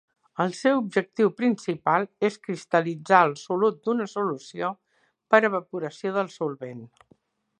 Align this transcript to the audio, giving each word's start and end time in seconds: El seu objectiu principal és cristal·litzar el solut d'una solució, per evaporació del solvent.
El 0.43 0.53
seu 0.59 0.77
objectiu 0.83 1.27
principal 1.41 2.07
és 2.29 2.37
cristal·litzar 2.47 3.21
el 3.27 3.35
solut 3.43 3.77
d'una 3.85 4.09
solució, 4.15 4.73
per 5.35 5.43
evaporació 5.51 6.17
del 6.19 6.35
solvent. 6.41 6.85